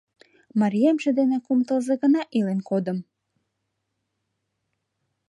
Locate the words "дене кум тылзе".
1.19-1.95